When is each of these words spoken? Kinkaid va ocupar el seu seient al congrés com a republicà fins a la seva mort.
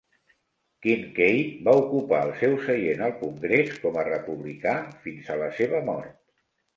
Kinkaid 0.85 1.51
va 1.67 1.75
ocupar 1.81 2.21
el 2.27 2.31
seu 2.39 2.55
seient 2.67 3.03
al 3.07 3.13
congrés 3.19 3.69
com 3.83 3.99
a 3.99 4.07
republicà 4.07 4.73
fins 5.05 5.29
a 5.35 5.37
la 5.43 5.51
seva 5.59 5.83
mort. 5.91 6.17